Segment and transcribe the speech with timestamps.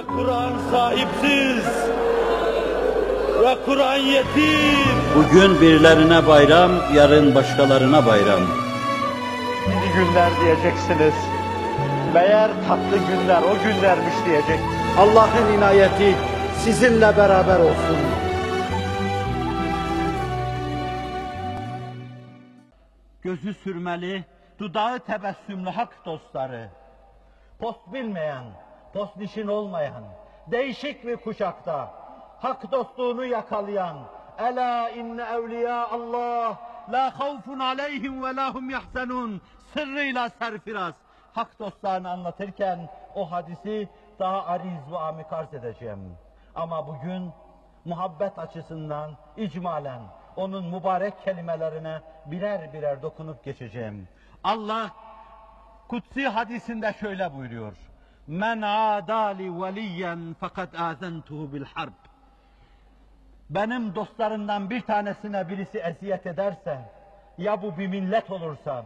[0.00, 1.66] Ve Kur'an sahipsiz.
[3.42, 4.96] Ve Kur'an yetim.
[5.16, 8.40] Bugün birilerine bayram, yarın başkalarına bayram.
[9.66, 11.14] İyi günler diyeceksiniz.
[12.14, 14.60] Meğer tatlı günler o günlermiş diyecek.
[14.98, 16.16] Allah'ın inayeti
[16.58, 17.98] sizinle beraber olsun.
[23.22, 24.24] Gözü sürmeli,
[24.58, 26.68] dudağı tebessümlü hak dostları.
[27.58, 28.44] Post bilmeyen,
[28.92, 30.04] post nişin olmayan,
[30.46, 31.94] değişik bir kuşakta
[32.38, 33.96] hak dostluğunu yakalayan
[34.38, 36.58] Ela inne evliya Allah
[36.92, 39.40] la havfun aleyhim ve la hum yahzenun
[39.74, 40.94] sırrıyla serfiraz
[41.32, 46.16] hak dostlarını anlatırken o hadisi daha ariz ve amik arz edeceğim.
[46.54, 47.32] Ama bugün
[47.84, 50.00] muhabbet açısından icmalen
[50.36, 54.08] onun mübarek kelimelerine birer birer dokunup geçeceğim.
[54.44, 54.90] Allah
[55.88, 57.89] kutsi hadisinde şöyle buyuruyor.
[58.26, 61.92] Men adali veliyen fakat azentuhu bil harb.
[63.50, 66.80] Benim dostlarımdan bir tanesine birisi eziyet ederse,
[67.38, 68.84] ya bu bir millet olursa,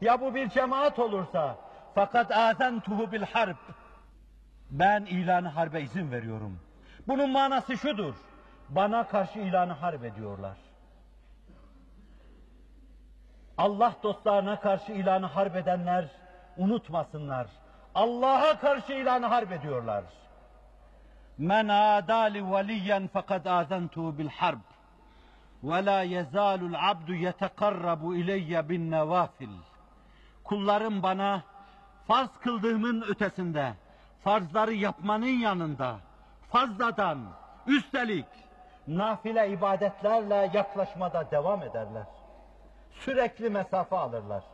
[0.00, 1.56] ya bu bir cemaat olursa,
[1.94, 3.56] fakat azentuhu bil harb.
[4.70, 6.60] Ben ilanı harbe izin veriyorum.
[7.08, 8.14] Bunun manası şudur.
[8.68, 10.56] Bana karşı ilanı harp ediyorlar.
[13.58, 16.04] Allah dostlarına karşı ilanı harp edenler
[16.56, 17.46] unutmasınlar.
[17.94, 20.04] Allah'a karşı ilanı harp ediyorlar.
[21.38, 24.58] Men adali veliyen fakat azentuhu bil harb.
[25.62, 29.50] Ve la yezalul abdu yetekarrabu ileyye bin nevafil.
[30.44, 31.42] Kullarım bana
[32.06, 33.72] farz kıldığımın ötesinde,
[34.24, 35.96] farzları yapmanın yanında,
[36.52, 37.18] fazladan,
[37.66, 38.26] üstelik
[38.88, 42.06] nafile ibadetlerle yaklaşmada devam ederler.
[42.90, 44.44] Sürekli mesafe alırlar.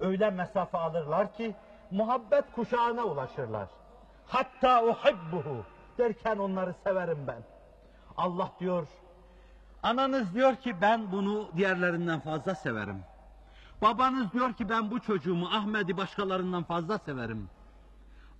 [0.00, 1.54] Öyle mesafe alırlar ki
[1.90, 3.68] muhabbet kuşağına ulaşırlar.
[4.26, 5.64] Hatta uhibbuhu
[5.98, 7.42] derken onları severim ben.
[8.16, 8.86] Allah diyor,
[9.82, 13.02] ananız diyor ki ben bunu diğerlerinden fazla severim.
[13.82, 17.50] Babanız diyor ki ben bu çocuğumu Ahmet'i başkalarından fazla severim.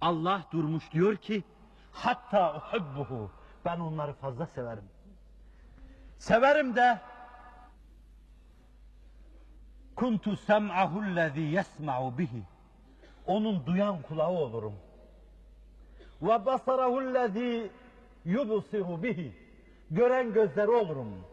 [0.00, 1.44] Allah durmuş diyor ki
[1.92, 3.30] hatta uhibbuhu
[3.65, 4.84] ben onları fazla severim.
[6.19, 7.00] Severim de
[9.97, 12.42] kuntu sem'ahu allazi yesma'u bihi
[13.28, 14.75] onun duyan kulağı olurum.
[16.22, 17.71] Ve basarahu allazi
[18.25, 19.33] yubsiru bihi
[19.91, 21.25] gören gözleri olurum.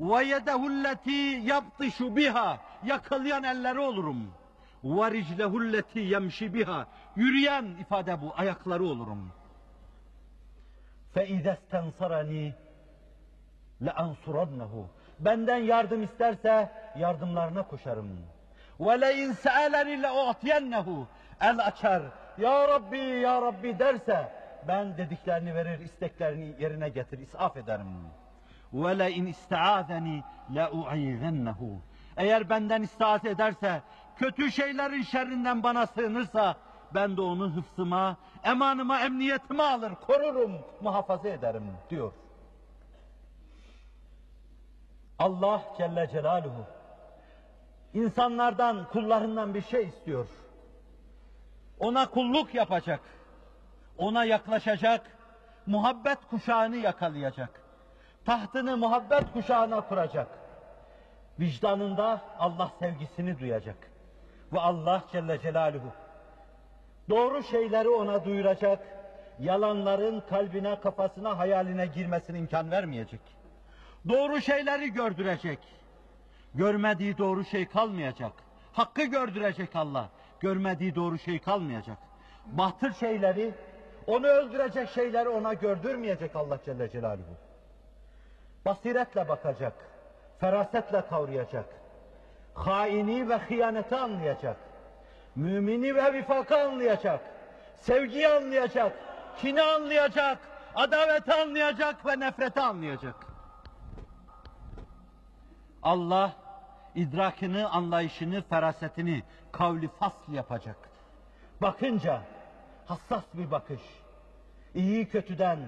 [0.00, 1.10] Ve yedehu allati
[1.44, 4.30] yaptışu biha yakalayan elleri olurum.
[4.84, 6.86] Ve riclehu allati yemşi biha
[7.16, 9.32] yürüyen ifade bu ayakları olurum.
[11.14, 12.54] Fe izestensarani
[13.82, 14.86] le ansurannehu
[15.18, 18.08] benden yardım isterse yardımlarına koşarım.
[18.80, 21.06] Ve se'eleni le u'tiyennehu
[21.40, 22.02] el açar.
[22.38, 24.32] Ya Rabbi ya Rabbi derse
[24.68, 27.86] ben dediklerini verir, isteklerini yerine getir, isaf ederim.
[29.28, 30.22] İstaazeni
[30.54, 31.80] le u'izennehu.
[32.16, 33.82] Eğer benden istiaz ederse,
[34.16, 36.56] kötü şeylerin şerrinden bana sığınırsa,
[36.94, 42.12] ben de onu hıfzıma, emanıma, emniyetime alır, korurum, muhafaza ederim diyor.
[45.18, 46.66] Allah Celle Celaluhu
[47.94, 50.26] insanlardan, kullarından bir şey istiyor.
[51.78, 53.00] Ona kulluk yapacak.
[53.98, 55.00] Ona yaklaşacak.
[55.66, 57.62] Muhabbet kuşağını yakalayacak.
[58.24, 60.28] Tahtını muhabbet kuşağına kuracak.
[61.40, 63.76] Vicdanında Allah sevgisini duyacak.
[64.52, 65.92] Ve Allah Celle Celaluhu
[67.08, 68.78] doğru şeyleri ona duyuracak.
[69.38, 73.20] Yalanların kalbine, kafasına, hayaline girmesine imkan vermeyecek.
[74.08, 75.58] Doğru şeyleri gördürecek.
[76.54, 78.32] Görmediği doğru şey kalmayacak.
[78.72, 80.08] Hakkı gördürecek Allah.
[80.40, 81.98] Görmediği doğru şey kalmayacak.
[82.46, 83.54] Batıl şeyleri,
[84.06, 87.36] onu öldürecek şeyleri ona gördürmeyecek Allah Celle Celaluhu.
[88.66, 89.72] Basiretle bakacak,
[90.40, 91.66] ferasetle kavrayacak.
[92.54, 94.56] Haini ve hıyaneti anlayacak.
[95.36, 97.20] Mümini ve vifakı anlayacak.
[97.78, 98.92] Sevgiyi anlayacak.
[99.36, 100.38] Kini anlayacak.
[100.74, 103.14] Adaveti anlayacak ve nefreti anlayacak.
[105.82, 106.32] Allah
[106.94, 109.22] idrakını, anlayışını, ferasetini
[109.52, 110.76] kavli fasl yapacak.
[111.62, 112.22] Bakınca
[112.86, 113.80] hassas bir bakış.
[114.74, 115.58] İyi kötüden,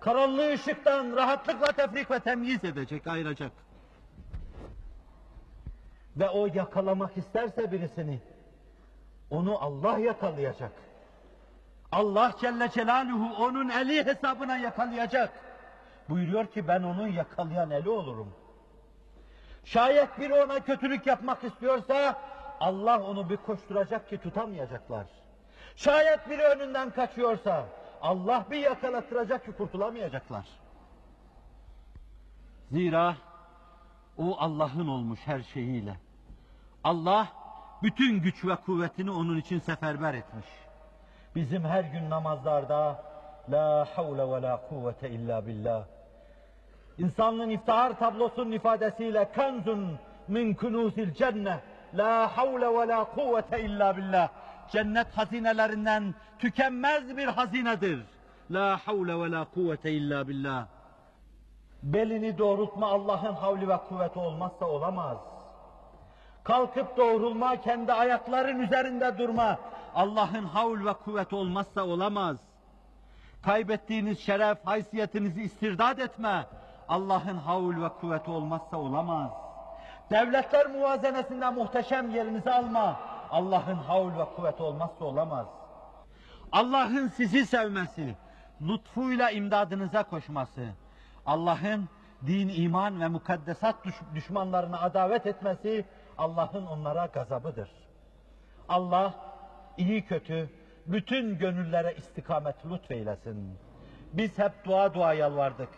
[0.00, 3.52] karanlığı ışıktan rahatlıkla tefrik ve temyiz edecek, ayıracak.
[6.16, 8.20] Ve o yakalamak isterse birisini,
[9.30, 10.72] onu Allah yakalayacak.
[11.92, 15.32] Allah Celle Celaluhu onun eli hesabına yakalayacak.
[16.08, 18.34] Buyuruyor ki ben onun yakalayan eli olurum.
[19.64, 22.20] Şayet biri ona kötülük yapmak istiyorsa
[22.60, 25.06] Allah onu bir koşturacak ki tutamayacaklar.
[25.76, 27.66] Şayet biri önünden kaçıyorsa
[28.02, 30.46] Allah bir yakalattıracak ki kurtulamayacaklar.
[32.70, 33.16] Zira
[34.18, 35.96] o Allah'ın olmuş her şeyiyle.
[36.84, 37.28] Allah
[37.82, 40.46] bütün güç ve kuvvetini onun için seferber etmiş.
[41.34, 43.04] Bizim her gün namazlarda
[43.48, 45.84] La havle ve la kuvvete illa billah.
[46.98, 49.98] İnsanlığın iftihar tablosunun ifadesiyle kenzun
[50.28, 51.60] min kunuzil cennet.
[51.94, 54.28] La havle ve la kuvvete illa billah.
[54.70, 58.00] Cennet hazinelerinden tükenmez bir hazinedir.
[58.50, 60.66] La havle ve la kuvvete illa billah.
[61.82, 65.18] Belini doğrultma Allah'ın havli ve kuvveti olmazsa olamaz.
[66.44, 69.58] Kalkıp doğrulma, kendi ayakların üzerinde durma.
[69.94, 72.36] Allah'ın havl ve kuvveti olmazsa olamaz.
[73.42, 76.46] Kaybettiğiniz şeref, haysiyetinizi istirdat etme.
[76.88, 79.30] Allah'ın havl ve kuvveti olmazsa olamaz.
[80.10, 83.00] Devletler muvazenesinde muhteşem yerinizi alma.
[83.30, 85.46] Allah'ın havl ve kuvveti olmazsa olamaz.
[86.52, 88.16] Allah'ın sizi sevmesi,
[88.60, 90.68] lütfuyla imdadınıza koşması,
[91.26, 91.88] Allah'ın
[92.26, 95.84] din, iman ve mukaddesat düş- düşmanlarına adavet etmesi,
[96.18, 97.70] Allah'ın onlara gazabıdır.
[98.68, 99.14] Allah
[99.76, 100.50] iyi kötü
[100.86, 103.58] bütün gönüllere istikamet lütfeylesin.
[104.12, 105.68] Biz hep dua dua yalvardık.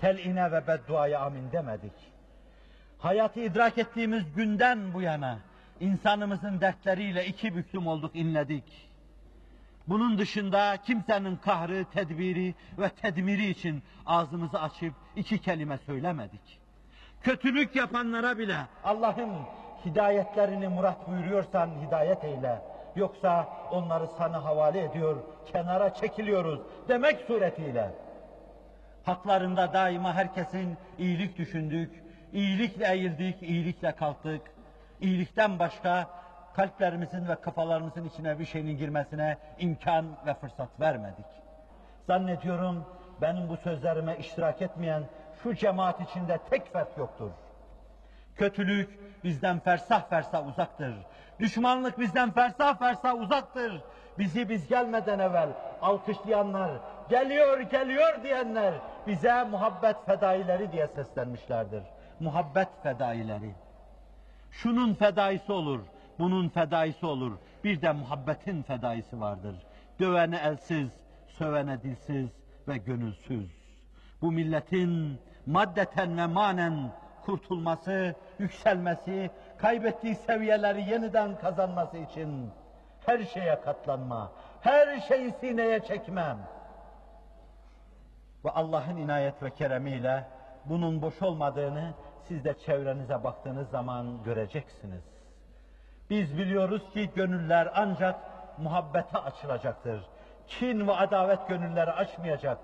[0.00, 1.92] Teline ve bedduaya amin demedik.
[2.98, 5.38] Hayatı idrak ettiğimiz günden bu yana
[5.80, 8.88] insanımızın dertleriyle iki büklüm olduk, inledik.
[9.88, 16.60] Bunun dışında kimsenin kahrı, tedbiri ve tedmiri için ağzımızı açıp iki kelime söylemedik.
[17.22, 19.30] Kötülük yapanlara bile Allah'ım
[19.84, 22.62] hidayetlerini murat buyuruyorsan hidayet eyle.
[22.96, 25.16] Yoksa onları sana havale ediyor,
[25.52, 27.90] kenara çekiliyoruz demek suretiyle.
[29.04, 34.42] Haklarında daima herkesin iyilik düşündük, iyilikle eğildik, iyilikle kalktık.
[35.00, 36.10] İyilikten başka
[36.54, 41.26] kalplerimizin ve kafalarımızın içine bir şeyin girmesine imkan ve fırsat vermedik.
[42.06, 42.84] Zannediyorum
[43.22, 45.02] benim bu sözlerime iştirak etmeyen
[45.42, 47.30] şu cemaat içinde tek fert yoktur.
[48.36, 50.94] Kötülük bizden fersah fersah uzaktır.
[51.40, 53.82] Düşmanlık bizden fersah fersah uzaktır.
[54.18, 55.48] Bizi biz gelmeden evvel
[55.82, 56.70] alkışlayanlar,
[57.10, 58.74] geliyor geliyor diyenler
[59.06, 61.82] bize muhabbet fedaileri diye seslenmişlerdir.
[62.20, 63.54] Muhabbet fedaileri.
[64.50, 65.80] Şunun fedaisi olur,
[66.18, 67.32] bunun fedaisi olur.
[67.64, 69.54] Bir de muhabbetin fedaisi vardır.
[70.00, 70.90] Dövene elsiz,
[71.38, 72.28] sövene dilsiz
[72.68, 73.50] ve gönülsüz.
[74.22, 76.92] Bu milletin maddeten ve manen
[77.24, 82.50] kurtulması, yükselmesi, kaybettiği seviyeleri yeniden kazanması için
[83.06, 86.38] her şeye katlanma, her şeyi sineye çekmem.
[88.44, 90.26] Ve Allah'ın inayet ve keremiyle
[90.64, 91.94] bunun boş olmadığını
[92.28, 95.02] siz de çevrenize baktığınız zaman göreceksiniz.
[96.10, 98.16] Biz biliyoruz ki gönüller ancak
[98.58, 100.00] muhabbete açılacaktır.
[100.46, 102.58] Kin ve adavet gönülleri açmayacak.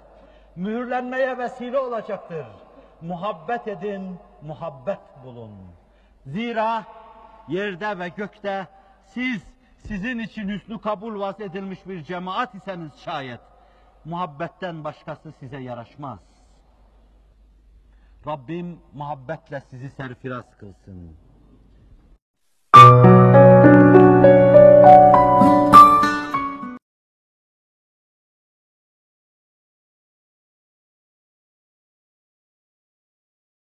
[0.56, 2.46] Mühürlenmeye vesile olacaktır.
[3.00, 5.52] Muhabbet edin, muhabbet bulun.
[6.26, 6.84] Zira
[7.48, 8.66] yerde ve gökte
[9.04, 9.42] siz
[9.76, 13.40] sizin için hüsnü kabul vaz edilmiş bir cemaat iseniz şayet
[14.04, 16.20] muhabbetten başkası size yaraşmaz.
[18.26, 21.16] Rabbim muhabbetle sizi serfiraz kılsın.